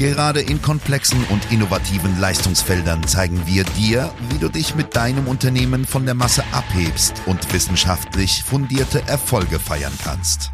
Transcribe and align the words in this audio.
Gerade 0.00 0.40
in 0.40 0.62
komplexen 0.62 1.22
und 1.28 1.52
innovativen 1.52 2.18
Leistungsfeldern 2.18 3.06
zeigen 3.06 3.42
wir 3.44 3.64
dir, 3.64 4.10
wie 4.30 4.38
du 4.38 4.48
dich 4.48 4.74
mit 4.74 4.96
deinem 4.96 5.28
Unternehmen 5.28 5.84
von 5.84 6.06
der 6.06 6.14
Masse 6.14 6.42
abhebst 6.52 7.20
und 7.26 7.52
wissenschaftlich 7.52 8.42
fundierte 8.42 9.02
Erfolge 9.06 9.58
feiern 9.58 9.92
kannst. 10.02 10.52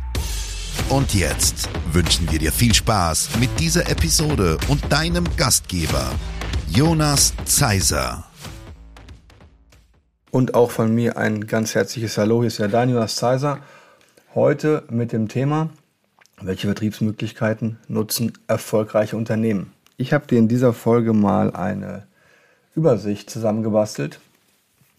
Und 0.89 1.15
jetzt 1.15 1.69
wünschen 1.93 2.29
wir 2.33 2.41
dir 2.41 2.51
viel 2.51 2.75
Spaß 2.75 3.39
mit 3.39 3.51
dieser 3.61 3.89
Episode 3.89 4.59
und 4.67 4.93
deinem 4.93 5.25
Gastgeber, 5.37 6.11
Jonas 6.69 7.33
Zeiser. 7.45 8.25
Und 10.33 10.55
auch 10.57 10.73
von 10.73 10.93
mir 10.93 11.19
ein 11.19 11.47
ganz 11.47 11.77
herzliches 11.77 12.19
Hallo, 12.19 12.41
hier 12.41 12.49
ist 12.49 12.59
der 12.59 12.67
Daniel 12.67 13.07
Zeiser. 13.07 13.61
Heute 14.35 14.83
mit 14.91 15.13
dem 15.13 15.29
Thema 15.29 15.71
welche 16.41 16.67
Vertriebsmöglichkeiten 16.67 17.79
nutzen 17.89 18.33
erfolgreiche 18.47 19.17
Unternehmen? 19.17 19.73
Ich 19.97 20.13
habe 20.13 20.27
dir 20.27 20.39
in 20.39 20.49
dieser 20.49 20.73
Folge 20.73 21.13
mal 21.13 21.55
eine 21.55 22.07
Übersicht 22.75 23.31
zusammengebastelt 23.31 24.21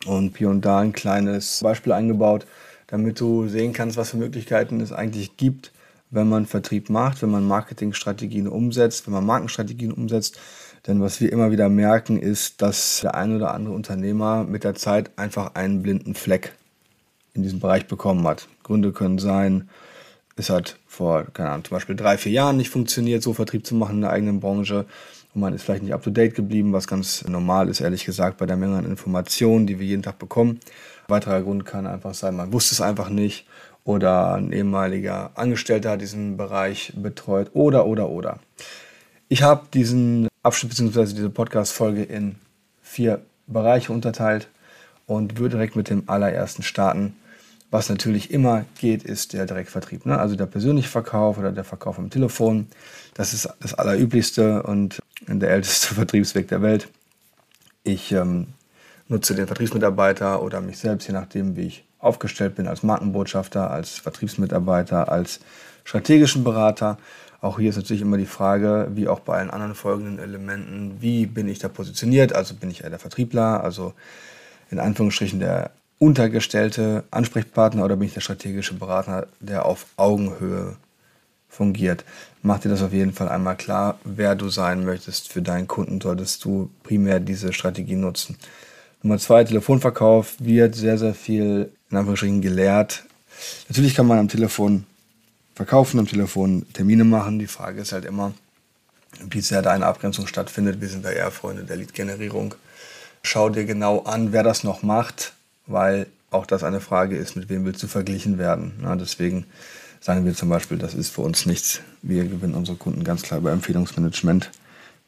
und 0.05 0.37
hier 0.37 0.49
und 0.49 0.65
da 0.65 0.79
ein 0.79 0.93
kleines 0.93 1.59
Beispiel 1.61 1.93
eingebaut, 1.93 2.47
damit 2.87 3.19
du 3.19 3.47
sehen 3.47 3.73
kannst, 3.73 3.97
was 3.97 4.11
für 4.11 4.17
Möglichkeiten 4.17 4.81
es 4.81 4.91
eigentlich 4.91 5.37
gibt, 5.37 5.71
wenn 6.09 6.29
man 6.29 6.45
Vertrieb 6.45 6.89
macht, 6.89 7.21
wenn 7.21 7.29
man 7.29 7.47
Marketingstrategien 7.47 8.47
umsetzt, 8.47 9.05
wenn 9.05 9.13
man 9.13 9.25
Markenstrategien 9.25 9.91
umsetzt. 9.91 10.39
Denn 10.87 11.01
was 11.01 11.19
wir 11.19 11.31
immer 11.31 11.51
wieder 11.51 11.69
merken, 11.69 12.17
ist, 12.17 12.61
dass 12.61 13.01
der 13.01 13.15
ein 13.15 13.35
oder 13.35 13.53
andere 13.53 13.75
Unternehmer 13.75 14.43
mit 14.45 14.63
der 14.63 14.73
Zeit 14.73 15.11
einfach 15.17 15.55
einen 15.55 15.83
blinden 15.83 16.15
Fleck 16.15 16.53
in 17.33 17.43
diesem 17.43 17.59
Bereich 17.59 17.87
bekommen 17.87 18.25
hat. 18.25 18.47
Gründe 18.63 18.93
können 18.93 19.19
sein, 19.19 19.69
es 20.39 20.49
hat 20.49 20.77
vor, 20.87 21.25
keine 21.33 21.49
Ahnung, 21.49 21.65
zum 21.65 21.75
Beispiel 21.75 21.95
drei, 21.95 22.17
vier 22.17 22.31
Jahren 22.31 22.57
nicht 22.57 22.69
funktioniert, 22.69 23.23
so 23.23 23.33
Vertrieb 23.33 23.65
zu 23.65 23.75
machen 23.75 23.97
in 23.97 24.01
der 24.01 24.11
eigenen 24.11 24.39
Branche. 24.39 24.85
Und 25.33 25.41
man 25.41 25.53
ist 25.53 25.63
vielleicht 25.63 25.83
nicht 25.83 25.93
up 25.93 26.03
to 26.03 26.09
date 26.09 26.35
geblieben, 26.35 26.73
was 26.73 26.87
ganz 26.87 27.27
normal 27.27 27.69
ist, 27.69 27.81
ehrlich 27.81 28.05
gesagt, 28.05 28.37
bei 28.37 28.45
der 28.45 28.57
Menge 28.57 28.77
an 28.77 28.85
Informationen, 28.85 29.67
die 29.67 29.79
wir 29.79 29.85
jeden 29.85 30.03
Tag 30.03 30.19
bekommen. 30.19 30.59
Ein 31.07 31.09
weiterer 31.15 31.41
Grund 31.41 31.65
kann 31.65 31.87
einfach 31.87 32.13
sein, 32.13 32.35
man 32.35 32.53
wusste 32.53 32.73
es 32.73 32.81
einfach 32.81 33.09
nicht 33.09 33.45
oder 33.83 34.35
ein 34.35 34.51
ehemaliger 34.51 35.31
Angestellter 35.35 35.91
hat 35.91 36.01
diesen 36.01 36.35
Bereich 36.35 36.91
betreut 36.95 37.51
oder, 37.53 37.85
oder, 37.85 38.09
oder. 38.09 38.39
Ich 39.29 39.43
habe 39.43 39.67
diesen 39.73 40.27
Abschnitt 40.43 40.71
bzw. 40.71 41.13
diese 41.13 41.29
Podcast-Folge 41.29 42.03
in 42.03 42.35
vier 42.81 43.21
Bereiche 43.47 43.93
unterteilt 43.93 44.49
und 45.05 45.39
würde 45.39 45.55
direkt 45.55 45.75
mit 45.77 45.89
dem 45.89 46.03
allerersten 46.07 46.63
starten. 46.63 47.15
Was 47.69 47.89
natürlich 47.89 48.31
immer 48.31 48.65
geht, 48.79 49.03
ist 49.03 49.33
der 49.33 49.45
Direktvertrieb. 49.45 50.05
Ne? 50.05 50.17
Also 50.17 50.35
der 50.35 50.45
persönliche 50.45 50.87
Verkauf 50.87 51.37
oder 51.37 51.51
der 51.51 51.65
Verkauf 51.65 51.99
am 51.99 52.09
Telefon. 52.09 52.67
Das 53.13 53.33
ist 53.33 53.49
das 53.59 53.73
Allerüblichste 53.73 54.63
und 54.63 55.01
der 55.27 55.51
älteste 55.51 55.93
Vertriebsweg 55.95 56.47
der 56.47 56.61
Welt. 56.61 56.87
Ich 57.83 58.11
ähm, 58.13 58.47
nutze 59.09 59.35
den 59.35 59.47
Vertriebsmitarbeiter 59.47 60.41
oder 60.41 60.61
mich 60.61 60.77
selbst, 60.77 61.07
je 61.07 61.13
nachdem, 61.13 61.55
wie 61.57 61.67
ich 61.67 61.83
aufgestellt 61.99 62.55
bin, 62.55 62.67
als 62.67 62.83
Markenbotschafter, 62.83 63.69
als 63.69 63.91
Vertriebsmitarbeiter, 63.91 65.11
als 65.11 65.39
strategischen 65.83 66.43
Berater. 66.43 66.97
Auch 67.41 67.59
hier 67.59 67.69
ist 67.69 67.75
natürlich 67.75 68.01
immer 68.01 68.17
die 68.17 68.25
Frage, 68.25 68.89
wie 68.93 69.07
auch 69.07 69.19
bei 69.19 69.37
allen 69.37 69.49
anderen 69.49 69.75
folgenden 69.75 70.19
Elementen, 70.19 70.97
wie 70.99 71.25
bin 71.25 71.47
ich 71.47 71.59
da 71.59 71.69
positioniert? 71.69 72.33
Also 72.33 72.55
bin 72.55 72.69
ich 72.69 72.83
eher 72.83 72.89
der 72.89 72.99
Vertriebler, 72.99 73.63
also 73.63 73.93
in 74.69 74.79
Anführungsstrichen 74.79 75.39
der 75.39 75.71
untergestellte 75.99 77.03
Ansprechpartner 77.11 77.83
oder 77.83 77.95
bin 77.95 78.07
ich 78.07 78.13
der 78.13 78.21
strategische 78.21 78.75
Berater, 78.75 79.27
der 79.39 79.65
auf 79.65 79.85
Augenhöhe 79.97 80.75
fungiert. 81.49 82.05
Mach 82.43 82.59
dir 82.59 82.69
das 82.69 82.83
auf 82.83 82.93
jeden 82.93 83.13
Fall 83.13 83.29
einmal 83.29 83.55
klar, 83.55 83.99
wer 84.03 84.35
du 84.35 84.49
sein 84.49 84.85
möchtest. 84.85 85.31
Für 85.31 85.41
deinen 85.41 85.67
Kunden 85.67 85.99
solltest 85.99 86.45
du 86.45 86.69
primär 86.83 87.19
diese 87.19 87.51
Strategie 87.51 87.95
nutzen. 87.95 88.37
Nummer 89.01 89.17
zwei, 89.17 89.43
Telefonverkauf 89.43 90.35
wird 90.39 90.75
sehr, 90.75 90.97
sehr 90.97 91.13
viel 91.13 91.71
in 91.89 91.97
Anführungsstrichen 91.97 92.41
gelehrt. 92.41 93.05
Natürlich 93.69 93.95
kann 93.95 94.07
man 94.07 94.19
am 94.19 94.27
Telefon 94.27 94.85
verkaufen, 95.55 95.99
am 95.99 96.07
Telefon 96.07 96.65
Termine 96.73 97.05
machen. 97.05 97.39
Die 97.39 97.47
Frage 97.47 97.81
ist 97.81 97.91
halt 97.91 98.05
immer, 98.05 98.33
wie 99.29 99.41
sehr 99.41 99.61
da 99.61 99.71
eine 99.71 99.85
Abgrenzung 99.85 100.27
stattfindet. 100.27 100.81
Wir 100.81 100.89
sind 100.89 101.05
da 101.05 101.09
eher 101.09 101.31
Freunde 101.31 101.63
der 101.63 101.77
Lead-Generierung. 101.77 102.53
Schau 103.23 103.49
dir 103.49 103.65
genau 103.65 104.03
an, 104.03 104.31
wer 104.31 104.43
das 104.43 104.63
noch 104.63 104.83
macht 104.83 105.33
weil 105.67 106.07
auch 106.31 106.45
das 106.45 106.63
eine 106.63 106.81
Frage 106.81 107.15
ist, 107.17 107.35
mit 107.35 107.49
wem 107.49 107.65
willst 107.65 107.83
du 107.83 107.87
verglichen 107.87 108.37
werden. 108.37 108.73
Na, 108.81 108.95
deswegen 108.95 109.45
sagen 109.99 110.25
wir 110.25 110.33
zum 110.33 110.49
Beispiel, 110.49 110.77
das 110.77 110.93
ist 110.93 111.09
für 111.09 111.21
uns 111.21 111.45
nichts. 111.45 111.81
Wir 112.01 112.25
gewinnen 112.25 112.55
unsere 112.55 112.77
Kunden 112.77 113.03
ganz 113.03 113.21
klar 113.21 113.39
über 113.39 113.51
Empfehlungsmanagement, 113.51 114.51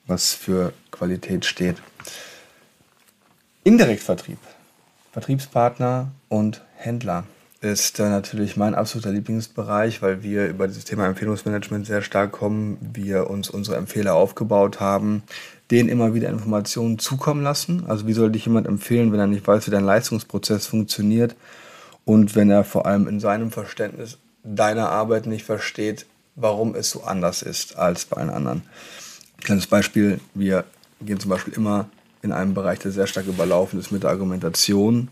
was 0.08 0.34
für 0.34 0.74
Qualität 0.92 1.46
steht. 1.46 1.78
Indirektvertrieb, 3.64 4.40
Vertriebspartner 5.12 6.12
und 6.30 6.62
Händler 6.76 7.26
ist 7.62 8.00
äh, 8.00 8.10
natürlich 8.10 8.56
mein 8.56 8.74
absoluter 8.74 9.12
Lieblingsbereich, 9.12 10.02
weil 10.02 10.24
wir 10.24 10.48
über 10.48 10.68
dieses 10.68 10.86
Thema 10.86 11.08
Empfehlungsmanagement 11.08 11.86
sehr 11.86 12.02
stark 12.02 12.32
kommen. 12.32 12.78
Wir 12.94 13.30
uns 13.30 13.50
unsere 13.50 13.76
Empfehler 13.78 14.16
aufgebaut 14.16 14.80
haben, 14.80 15.24
denen 15.70 15.90
immer 15.90 16.14
wieder 16.14 16.30
Informationen 16.30 17.00
zukommen 17.00 17.44
lassen. 17.44 17.84
Also 17.88 18.08
wie 18.08 18.14
soll 18.14 18.32
dich 18.32 18.46
jemand 18.46 18.68
empfehlen, 18.68 19.12
wenn 19.12 19.20
er 19.20 19.28
nicht 19.28 19.46
weiß, 19.46 19.68
wie 19.68 19.72
dein 19.72 19.84
Leistungsprozess 19.84 20.68
funktioniert 20.68 21.36
und 22.06 22.36
wenn 22.36 22.50
er 22.50 22.64
vor 22.64 22.86
allem 22.86 23.08
in 23.08 23.20
seinem 23.20 23.52
Verständnis 23.52 24.18
deiner 24.44 24.90
Arbeit 24.90 25.26
nicht 25.26 25.44
versteht, 25.44 26.06
warum 26.36 26.76
es 26.76 26.90
so 26.90 27.04
anders 27.04 27.42
ist 27.42 27.78
als 27.78 28.06
bei 28.06 28.18
allen 28.18 28.30
anderen. 28.30 28.64
Kleines 29.42 29.68
Beispiel, 29.68 30.22
wir 30.34 30.64
gehen 31.02 31.20
zum 31.20 31.30
Beispiel 31.30 31.54
immer 31.54 31.90
in 32.22 32.32
einem 32.32 32.54
Bereich, 32.54 32.80
der 32.80 32.92
sehr 32.92 33.08
stark 33.08 33.28
überlaufen 33.28 33.80
ist 33.80 33.92
mit 33.92 34.04
der 34.04 34.10
Argumentation 34.12 35.10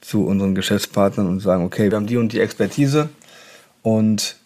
zu 0.00 0.24
unseren 0.26 0.54
Geschäftspartnern 0.54 1.26
und 1.26 1.40
sagen, 1.40 1.64
okay, 1.64 1.90
wir 1.90 1.96
haben 1.96 2.06
die 2.06 2.16
und 2.16 2.32
die 2.32 2.40
Expertise 2.40 3.08
und 3.82 4.36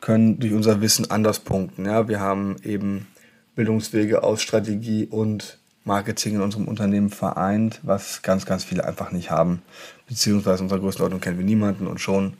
können 0.00 0.38
durch 0.38 0.52
unser 0.52 0.80
Wissen 0.80 1.10
anders 1.10 1.40
punkten. 1.40 1.86
Ja, 1.86 2.08
wir 2.08 2.20
haben 2.20 2.56
eben 2.62 3.06
Bildungswege 3.54 4.22
aus 4.22 4.42
Strategie 4.42 5.06
und 5.06 5.58
Marketing 5.84 6.34
in 6.36 6.40
unserem 6.42 6.68
Unternehmen 6.68 7.10
vereint, 7.10 7.80
was 7.82 8.22
ganz, 8.22 8.44
ganz 8.44 8.64
viele 8.64 8.84
einfach 8.84 9.12
nicht 9.12 9.30
haben. 9.30 9.62
Beziehungsweise 10.08 10.58
in 10.58 10.64
unserer 10.64 10.80
Größenordnung 10.80 11.20
kennen 11.20 11.38
wir 11.38 11.44
niemanden 11.44 11.86
und 11.86 12.00
schon 12.00 12.34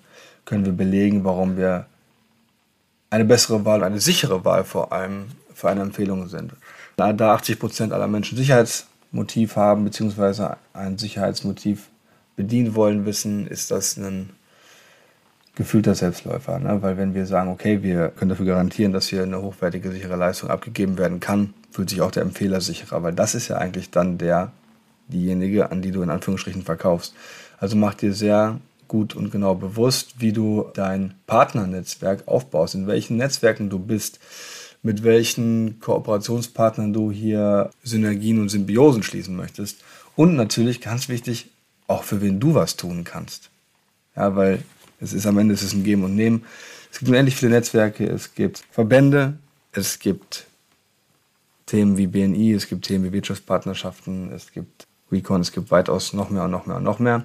können 0.44 0.64
wir 0.64 0.72
belegen, 0.72 1.24
warum 1.24 1.56
wir 1.56 1.86
eine 3.10 3.24
bessere 3.24 3.64
Wahl, 3.64 3.82
eine 3.82 4.00
sichere 4.00 4.44
Wahl 4.44 4.64
vor 4.64 4.92
allem 4.92 5.26
für 5.54 5.68
eine 5.68 5.82
Empfehlung 5.82 6.28
sind. 6.28 6.52
Da 6.96 7.10
80 7.10 7.58
Prozent 7.58 7.92
aller 7.92 8.08
Menschen 8.08 8.36
Sicherheitsmotiv 8.36 9.56
haben, 9.56 9.84
beziehungsweise 9.84 10.56
ein 10.72 10.98
Sicherheitsmotiv 10.98 11.88
bedienen 12.36 12.74
wollen, 12.74 13.06
wissen, 13.06 13.46
ist 13.46 13.70
das 13.70 13.96
ein 13.96 14.30
gefühlter 15.56 15.94
Selbstläufer. 15.94 16.58
Ne? 16.58 16.82
Weil 16.82 16.96
wenn 16.96 17.14
wir 17.14 17.26
sagen, 17.26 17.50
okay, 17.50 17.82
wir 17.82 18.08
können 18.08 18.28
dafür 18.28 18.46
garantieren, 18.46 18.92
dass 18.92 19.08
hier 19.08 19.22
eine 19.22 19.42
hochwertige, 19.42 19.90
sichere 19.90 20.16
Leistung 20.16 20.50
abgegeben 20.50 20.98
werden 20.98 21.18
kann, 21.18 21.54
fühlt 21.70 21.90
sich 21.90 22.02
auch 22.02 22.10
der 22.10 22.22
Empfehler 22.22 22.60
sicherer, 22.60 23.02
weil 23.02 23.14
das 23.14 23.34
ist 23.34 23.48
ja 23.48 23.56
eigentlich 23.56 23.90
dann 23.90 24.18
der, 24.18 24.52
diejenige, 25.08 25.70
an 25.70 25.82
die 25.82 25.90
du 25.90 26.02
in 26.02 26.10
Anführungsstrichen 26.10 26.62
verkaufst. 26.62 27.14
Also 27.58 27.76
mach 27.76 27.94
dir 27.94 28.12
sehr 28.12 28.60
gut 28.86 29.16
und 29.16 29.32
genau 29.32 29.54
bewusst, 29.54 30.20
wie 30.20 30.32
du 30.32 30.66
dein 30.74 31.14
Partnernetzwerk 31.26 32.24
aufbaust, 32.26 32.74
in 32.74 32.86
welchen 32.86 33.16
Netzwerken 33.16 33.70
du 33.70 33.78
bist, 33.78 34.20
mit 34.82 35.02
welchen 35.02 35.80
Kooperationspartnern 35.80 36.92
du 36.92 37.10
hier 37.10 37.70
Synergien 37.82 38.40
und 38.40 38.50
Symbiosen 38.50 39.02
schließen 39.02 39.34
möchtest. 39.34 39.82
Und 40.14 40.36
natürlich 40.36 40.80
ganz 40.80 41.08
wichtig, 41.08 41.50
auch 41.86 42.04
für 42.04 42.20
wen 42.20 42.40
du 42.40 42.54
was 42.54 42.76
tun 42.76 43.04
kannst. 43.04 43.50
Ja, 44.16 44.34
weil 44.36 44.62
es 45.00 45.12
ist 45.12 45.26
am 45.26 45.38
Ende 45.38 45.54
es 45.54 45.62
ist 45.62 45.74
ein 45.74 45.84
Geben 45.84 46.04
und 46.04 46.14
Nehmen. 46.14 46.44
Es 46.90 46.98
gibt 46.98 47.10
unendlich 47.10 47.36
viele 47.36 47.52
Netzwerke, 47.52 48.06
es 48.06 48.34
gibt 48.34 48.64
Verbände, 48.70 49.38
es 49.72 49.98
gibt 49.98 50.46
Themen 51.66 51.98
wie 51.98 52.06
BNI, 52.06 52.52
es 52.52 52.68
gibt 52.68 52.86
Themen 52.86 53.04
wie 53.04 53.12
Wirtschaftspartnerschaften, 53.12 54.32
es 54.32 54.52
gibt 54.52 54.86
Recon, 55.12 55.40
es 55.40 55.52
gibt 55.52 55.70
weitaus 55.70 56.12
noch 56.12 56.30
mehr 56.30 56.44
und 56.44 56.50
noch 56.50 56.66
mehr 56.66 56.76
und 56.76 56.84
noch 56.84 56.98
mehr. 56.98 57.24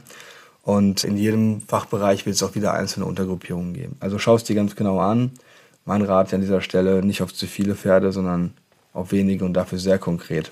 Und 0.64 1.04
in 1.04 1.18
jedem 1.18 1.62
Fachbereich 1.62 2.26
wird 2.26 2.36
es 2.36 2.44
auch 2.44 2.56
wieder 2.56 2.74
einzelne 2.74 3.06
Untergruppierungen 3.06 3.74
geben. 3.74 3.96
Also 4.00 4.20
schau 4.20 4.36
es 4.36 4.44
dir 4.44 4.56
ganz 4.56 4.76
genau 4.76 5.00
an. 5.00 5.32
Mein 5.86 6.04
Rat 6.04 6.34
an 6.34 6.42
dieser 6.42 6.62
Stelle 6.62 7.04
nicht 7.04 7.22
auf 7.22 7.34
zu 7.34 7.48
viele 7.48 7.76
Pferde, 7.76 8.12
sondern 8.12 8.54
auf 8.94 9.12
wenige 9.12 9.46
und 9.46 9.54
dafür 9.54 9.80
sehr 9.80 9.98
konkret. 9.98 10.52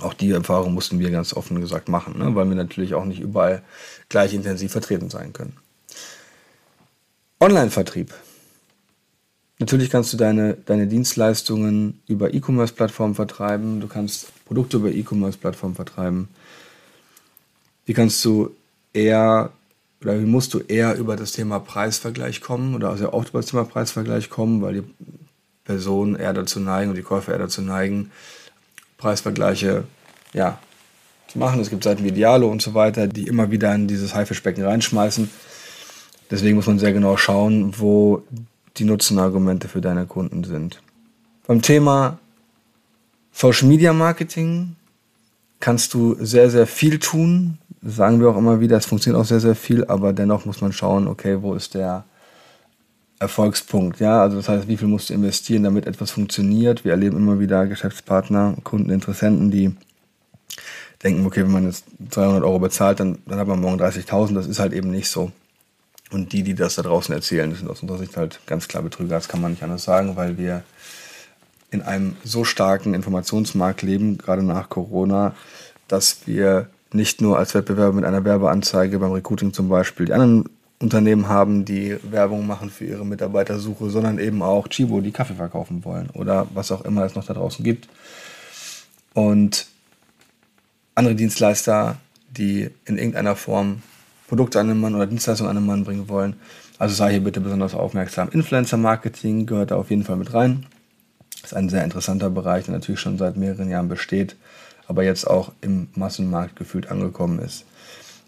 Auch 0.00 0.14
die 0.14 0.30
Erfahrung 0.30 0.74
mussten 0.74 0.98
wir 0.98 1.10
ganz 1.10 1.32
offen 1.32 1.60
gesagt 1.60 1.88
machen, 1.88 2.18
ne? 2.18 2.34
weil 2.34 2.48
wir 2.48 2.56
natürlich 2.56 2.94
auch 2.94 3.04
nicht 3.04 3.20
überall 3.20 3.62
gleich 4.08 4.34
intensiv 4.34 4.72
vertreten 4.72 5.10
sein 5.10 5.32
können. 5.32 5.56
Online-Vertrieb. 7.40 8.14
Natürlich 9.58 9.88
kannst 9.88 10.12
du 10.12 10.16
deine, 10.16 10.54
deine 10.54 10.86
Dienstleistungen 10.86 12.00
über 12.06 12.34
E-Commerce-Plattformen 12.34 13.14
vertreiben. 13.14 13.80
Du 13.80 13.88
kannst 13.88 14.28
Produkte 14.44 14.76
über 14.76 14.90
E-Commerce-Plattformen 14.90 15.74
vertreiben. 15.74 16.28
Wie 17.86 17.94
kannst 17.94 18.22
du 18.24 18.54
eher 18.92 19.50
oder 20.02 20.20
wie 20.20 20.26
musst 20.26 20.52
du 20.54 20.60
eher 20.60 20.96
über 20.96 21.16
das 21.16 21.32
Thema 21.32 21.58
Preisvergleich 21.58 22.40
kommen 22.40 22.74
oder 22.74 22.96
sehr 22.96 23.14
oft 23.14 23.30
über 23.30 23.40
das 23.40 23.50
Thema 23.50 23.64
Preisvergleich 23.64 24.28
kommen, 24.28 24.60
weil 24.60 24.74
die 24.74 24.84
Personen 25.64 26.16
eher 26.16 26.32
dazu 26.32 26.60
neigen 26.60 26.90
und 26.90 26.96
die 26.96 27.02
Käufer 27.02 27.32
eher 27.32 27.38
dazu 27.38 27.62
neigen, 27.62 28.12
Preisvergleiche 28.98 29.84
ja, 30.32 30.58
zu 31.28 31.38
machen. 31.38 31.60
Es 31.60 31.70
gibt 31.70 31.84
Seiten 31.84 32.04
wie 32.04 32.12
Dialo 32.12 32.48
und 32.48 32.62
so 32.62 32.74
weiter, 32.74 33.06
die 33.06 33.26
immer 33.26 33.50
wieder 33.50 33.74
in 33.74 33.88
dieses 33.88 34.14
Haifischbecken 34.14 34.64
reinschmeißen. 34.64 35.30
Deswegen 36.30 36.56
muss 36.56 36.66
man 36.66 36.78
sehr 36.78 36.92
genau 36.92 37.16
schauen, 37.16 37.74
wo 37.78 38.22
die 38.76 38.84
Nutzenargumente 38.84 39.68
für 39.68 39.80
deine 39.80 40.06
Kunden 40.06 40.44
sind. 40.44 40.82
Beim 41.46 41.62
Thema 41.62 42.18
Social 43.32 43.68
Media 43.68 43.92
Marketing 43.92 44.76
kannst 45.60 45.94
du 45.94 46.16
sehr, 46.20 46.50
sehr 46.50 46.66
viel 46.66 46.98
tun. 46.98 47.58
Sagen 47.82 48.20
wir 48.20 48.28
auch 48.28 48.36
immer 48.36 48.60
wieder, 48.60 48.76
es 48.76 48.86
funktioniert 48.86 49.22
auch 49.22 49.26
sehr, 49.26 49.40
sehr 49.40 49.54
viel, 49.54 49.84
aber 49.84 50.12
dennoch 50.12 50.44
muss 50.44 50.60
man 50.60 50.72
schauen, 50.72 51.06
okay, 51.06 51.38
wo 51.40 51.54
ist 51.54 51.74
der 51.74 52.04
Erfolgspunkt? 53.18 54.00
Ja, 54.00 54.22
also 54.22 54.36
das 54.36 54.48
heißt, 54.48 54.68
wie 54.68 54.76
viel 54.76 54.88
musst 54.88 55.10
du 55.10 55.14
investieren, 55.14 55.62
damit 55.62 55.86
etwas 55.86 56.10
funktioniert? 56.10 56.84
Wir 56.84 56.92
erleben 56.92 57.16
immer 57.16 57.40
wieder 57.40 57.66
Geschäftspartner, 57.66 58.56
Kunden, 58.62 58.90
Interessenten, 58.90 59.50
die 59.50 59.74
denken, 61.02 61.26
okay, 61.26 61.42
wenn 61.42 61.52
man 61.52 61.66
jetzt 61.66 61.84
300 62.10 62.42
Euro 62.42 62.58
bezahlt, 62.58 63.00
dann, 63.00 63.18
dann 63.26 63.38
hat 63.38 63.48
man 63.48 63.60
morgen 63.60 63.80
30.000. 63.80 64.34
Das 64.34 64.46
ist 64.46 64.58
halt 64.58 64.72
eben 64.72 64.90
nicht 64.90 65.08
so. 65.10 65.32
Und 66.10 66.32
die, 66.32 66.42
die 66.42 66.54
das 66.54 66.76
da 66.76 66.82
draußen 66.82 67.14
erzählen, 67.14 67.50
das 67.50 67.58
sind 67.58 67.70
aus 67.70 67.82
unserer 67.82 67.98
Sicht 67.98 68.16
halt 68.16 68.40
ganz 68.46 68.68
klar 68.68 68.82
Betrüger. 68.82 69.16
Das 69.16 69.28
kann 69.28 69.40
man 69.40 69.52
nicht 69.52 69.62
anders 69.62 69.84
sagen, 69.84 70.16
weil 70.16 70.38
wir 70.38 70.62
in 71.70 71.82
einem 71.82 72.16
so 72.24 72.44
starken 72.44 72.94
Informationsmarkt 72.94 73.82
leben, 73.82 74.18
gerade 74.18 74.42
nach 74.42 74.68
Corona, 74.68 75.34
dass 75.88 76.26
wir 76.26 76.68
nicht 76.92 77.20
nur 77.20 77.38
als 77.38 77.54
Wettbewerber 77.54 77.92
mit 77.92 78.04
einer 78.04 78.24
Werbeanzeige 78.24 78.98
beim 78.98 79.12
Recruiting 79.12 79.52
zum 79.52 79.68
Beispiel 79.68 80.06
die 80.06 80.12
anderen 80.12 80.48
Unternehmen 80.78 81.28
haben, 81.28 81.64
die 81.64 81.96
Werbung 82.02 82.46
machen 82.46 82.70
für 82.70 82.84
ihre 82.84 83.06
Mitarbeitersuche, 83.06 83.88
sondern 83.88 84.18
eben 84.18 84.42
auch 84.42 84.68
Chibo, 84.68 85.00
die 85.00 85.12
Kaffee 85.12 85.34
verkaufen 85.34 85.84
wollen 85.84 86.10
oder 86.10 86.46
was 86.52 86.70
auch 86.70 86.84
immer 86.84 87.04
es 87.04 87.14
noch 87.14 87.24
da 87.24 87.34
draußen 87.34 87.64
gibt. 87.64 87.88
Und 89.14 89.66
andere 90.94 91.14
Dienstleister, 91.14 91.96
die 92.36 92.70
in 92.84 92.98
irgendeiner 92.98 93.36
Form 93.36 93.82
Produkte 94.28 94.60
an 94.60 94.68
den 94.68 94.80
Mann 94.80 94.94
oder 94.94 95.06
Dienstleistungen 95.06 95.50
an 95.50 95.56
den 95.56 95.66
Mann 95.66 95.84
bringen 95.84 96.08
wollen. 96.08 96.36
Also 96.78 96.94
sei 96.94 97.12
hier 97.12 97.24
bitte 97.24 97.40
besonders 97.40 97.74
aufmerksam. 97.74 98.28
Influencer-Marketing 98.30 99.46
gehört 99.46 99.70
da 99.70 99.76
auf 99.76 99.90
jeden 99.90 100.04
Fall 100.04 100.16
mit 100.16 100.34
rein. 100.34 100.66
Ist 101.42 101.54
ein 101.54 101.68
sehr 101.68 101.84
interessanter 101.84 102.28
Bereich, 102.28 102.64
der 102.64 102.74
natürlich 102.74 103.00
schon 103.00 103.18
seit 103.18 103.36
mehreren 103.36 103.70
Jahren 103.70 103.88
besteht, 103.88 104.36
aber 104.88 105.04
jetzt 105.04 105.26
auch 105.26 105.52
im 105.60 105.88
Massenmarkt 105.94 106.56
gefühlt 106.56 106.90
angekommen 106.90 107.38
ist. 107.38 107.64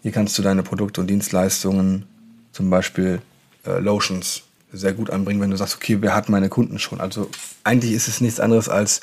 Hier 0.01 0.11
kannst 0.11 0.37
du 0.37 0.41
deine 0.41 0.63
Produkte 0.63 1.01
und 1.01 1.07
Dienstleistungen, 1.07 2.05
zum 2.51 2.69
Beispiel 2.69 3.21
äh, 3.65 3.79
Lotions, 3.79 4.43
sehr 4.71 4.93
gut 4.93 5.09
anbringen, 5.09 5.41
wenn 5.41 5.49
du 5.49 5.57
sagst, 5.57 5.75
okay, 5.75 5.97
wer 6.01 6.13
hat 6.15 6.29
meine 6.29 6.49
Kunden 6.49 6.79
schon? 6.79 7.01
Also 7.01 7.29
eigentlich 7.63 7.93
ist 7.93 8.07
es 8.07 8.21
nichts 8.21 8.39
anderes 8.39 8.69
als 8.69 9.01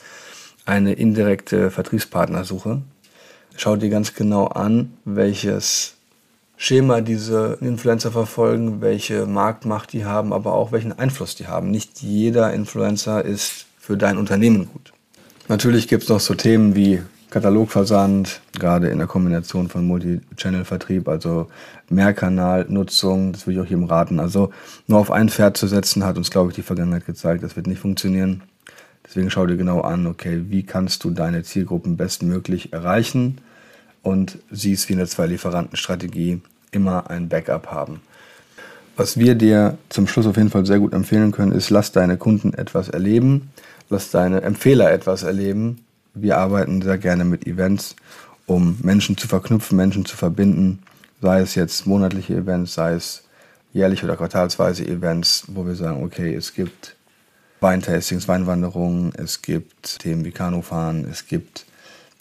eine 0.65 0.93
indirekte 0.93 1.71
Vertriebspartnersuche. 1.71 2.83
Schau 3.57 3.77
dir 3.77 3.89
ganz 3.89 4.15
genau 4.15 4.47
an, 4.49 4.93
welches 5.05 5.95
Schema 6.57 7.01
diese 7.01 7.59
Influencer 7.61 8.13
verfolgen, 8.13 8.81
welche 8.81 9.27
Marktmacht 9.27 9.93
die 9.93 10.05
haben, 10.05 10.33
aber 10.33 10.55
auch 10.55 10.73
welchen 10.73 10.93
Einfluss 10.99 11.35
die 11.35 11.47
haben. 11.47 11.71
Nicht 11.71 12.03
jeder 12.03 12.53
Influencer 12.53 13.25
ist 13.25 13.67
für 13.79 13.97
dein 13.97 14.19
Unternehmen 14.19 14.69
gut. 14.73 14.93
Natürlich 15.49 15.87
gibt 15.89 16.05
es 16.05 16.09
noch 16.09 16.21
so 16.21 16.35
Themen 16.35 16.75
wie 16.75 17.03
Katalogversand, 17.37 18.41
gerade 18.59 18.89
in 18.89 18.97
der 18.97 19.07
Kombination 19.07 19.69
von 19.69 19.87
Multi-Channel-Vertrieb, 19.87 21.07
also 21.07 21.49
Mehrkanalnutzung, 21.91 23.35
das 23.35 23.47
würde 23.47 23.61
ich 23.61 23.67
auch 23.67 23.69
jedem 23.69 23.85
raten. 23.85 24.21
Also 24.21 24.55
nur 24.87 25.01
auf 25.01 25.11
ein 25.11 25.29
Pferd 25.29 25.59
zu 25.59 25.67
setzen, 25.67 26.03
hat 26.03 26.17
uns, 26.17 26.31
glaube 26.31 26.49
ich, 26.49 26.55
die 26.55 26.63
Vergangenheit 26.63 27.05
gezeigt, 27.05 27.43
das 27.43 27.55
wird 27.55 27.67
nicht 27.67 27.79
funktionieren. 27.79 28.43
Deswegen 29.07 29.29
schau 29.29 29.45
dir 29.45 29.59
genau 29.59 29.83
an, 29.83 30.07
okay, 30.07 30.45
wie 30.49 30.63
kannst 30.63 31.05
du 31.05 31.11
deine 31.11 31.43
Zielgruppen 31.43 31.99
bestmöglich 31.99 32.73
erreichen 32.73 33.37
und 34.03 34.39
siehst 34.51 34.89
wie 34.89 34.95
eine 34.95 35.07
Zwei-Lieferanten-Strategie 35.07 36.41
immer 36.71 37.11
ein 37.11 37.29
Backup 37.29 37.67
haben. 37.71 38.01
Was 38.97 39.19
wir 39.19 39.35
dir 39.35 39.77
zum 39.91 40.07
Schluss 40.07 40.27
auf 40.27 40.39
jeden 40.39 40.49
Fall 40.49 40.65
sehr 40.65 40.79
gut 40.79 40.95
empfehlen 40.95 41.33
können, 41.33 41.53
ist, 41.53 41.69
lass 41.69 41.93
deine 41.93 42.17
Kunden 42.17 42.55
etwas 42.55 42.89
erleben, 42.89 43.51
lass 43.91 44.11
deine 44.11 44.41
Empfehler 44.41 44.91
etwas 44.91 45.23
erleben. 45.23 45.85
Wir 46.19 46.39
arbeiten 46.39 46.81
sehr 46.81 46.97
gerne 46.97 47.27
mit 47.27 47.47
Events, 47.47 47.95
um 48.47 48.79
Menschen 48.83 49.19
zu 49.19 49.29
verknüpfen, 49.29 49.77
Menschen 49.77 50.07
zu 50.07 50.17
verbinden, 50.17 50.79
sei 51.21 51.41
es 51.41 51.55
jetzt 51.55 51.87
monatliche 51.87 52.35
Events, 52.35 52.73
sei 52.73 52.95
es 52.95 53.25
jährlich 53.75 54.03
oder 54.03 54.17
quartalsweise 54.17 54.87
Events, 54.87 55.45
wo 55.49 55.67
wir 55.67 55.75
sagen, 55.75 56.03
okay, 56.03 56.35
es 56.35 56.55
gibt 56.55 56.97
Weintastings, 57.61 58.29
Weinwanderungen, 58.29 59.13
es 59.15 59.43
gibt 59.43 59.99
Themen 59.99 60.25
wie 60.25 60.31
Kanufahren, 60.31 61.07
es 61.11 61.27
gibt 61.27 61.67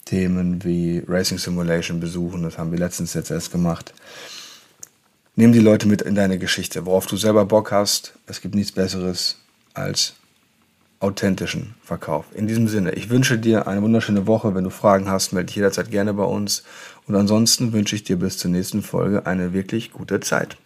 Themen 0.04 0.62
wie 0.62 1.02
Racing 1.08 1.38
Simulation 1.38 1.98
besuchen. 1.98 2.42
Das 2.42 2.58
haben 2.58 2.72
wir 2.72 2.78
letztens 2.78 3.14
jetzt 3.14 3.30
erst 3.30 3.50
gemacht. 3.50 3.94
Nimm 5.36 5.52
die 5.52 5.58
Leute 5.60 5.88
mit 5.88 6.02
in 6.02 6.14
deine 6.14 6.38
Geschichte, 6.38 6.84
worauf 6.84 7.06
du 7.06 7.16
selber 7.16 7.46
Bock 7.46 7.72
hast. 7.72 8.12
Es 8.26 8.42
gibt 8.42 8.54
nichts 8.54 8.72
Besseres 8.72 9.36
als 9.72 10.14
authentischen 11.00 11.74
Verkauf. 11.82 12.26
In 12.34 12.46
diesem 12.46 12.68
Sinne, 12.68 12.92
ich 12.92 13.10
wünsche 13.10 13.38
dir 13.38 13.66
eine 13.66 13.82
wunderschöne 13.82 14.26
Woche. 14.26 14.54
Wenn 14.54 14.64
du 14.64 14.70
Fragen 14.70 15.08
hast, 15.08 15.32
melde 15.32 15.46
dich 15.46 15.56
jederzeit 15.56 15.90
gerne 15.90 16.14
bei 16.14 16.24
uns. 16.24 16.64
Und 17.06 17.14
ansonsten 17.14 17.72
wünsche 17.72 17.94
ich 17.96 18.04
dir 18.04 18.16
bis 18.16 18.38
zur 18.38 18.50
nächsten 18.50 18.82
Folge 18.82 19.26
eine 19.26 19.52
wirklich 19.52 19.92
gute 19.92 20.20
Zeit. 20.20 20.56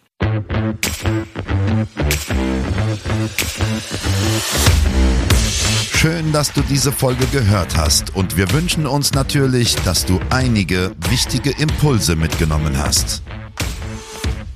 Schön, 5.93 6.31
dass 6.31 6.51
du 6.51 6.61
diese 6.61 6.91
Folge 6.91 7.25
gehört 7.27 7.77
hast 7.77 8.15
und 8.15 8.37
wir 8.37 8.51
wünschen 8.53 8.87
uns 8.87 9.13
natürlich, 9.13 9.75
dass 9.75 10.05
du 10.05 10.19
einige 10.31 10.91
wichtige 11.09 11.51
Impulse 11.51 12.15
mitgenommen 12.15 12.77
hast. 12.77 13.21